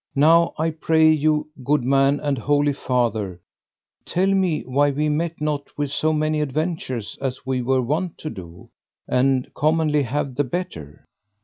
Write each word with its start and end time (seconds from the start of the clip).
Now, 0.15 0.55
I 0.57 0.71
pray 0.71 1.11
you, 1.11 1.51
good 1.63 1.83
man 1.83 2.19
and 2.21 2.35
holy 2.39 2.73
father, 2.73 3.39
tell 4.03 4.25
me 4.33 4.63
why 4.63 4.89
we 4.89 5.09
met 5.09 5.39
not 5.39 5.77
with 5.77 5.91
so 5.91 6.11
many 6.11 6.41
adventures 6.41 7.19
as 7.21 7.45
we 7.45 7.61
were 7.61 7.83
wont 7.83 8.17
to 8.17 8.31
do, 8.31 8.71
and 9.07 9.53
commonly 9.53 10.01
have 10.01 10.33
the 10.33 10.43
better. 10.43 11.05